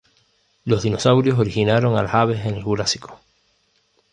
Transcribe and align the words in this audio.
Los 0.65 0.81
dinosaurios 0.81 1.37
originaron 1.37 1.95
a 1.95 2.01
las 2.01 2.15
aves 2.15 2.43
en 2.47 2.55
el 2.55 2.63
Jurásico. 2.63 3.19